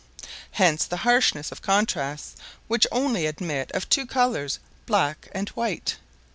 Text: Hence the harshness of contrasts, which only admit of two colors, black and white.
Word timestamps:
Hence 0.53 0.85
the 0.85 0.97
harshness 1.05 1.51
of 1.51 1.61
contrasts, 1.61 2.35
which 2.67 2.87
only 2.91 3.27
admit 3.27 3.69
of 3.73 3.87
two 3.87 4.07
colors, 4.07 4.57
black 4.87 5.27
and 5.31 5.47
white. 5.49 5.97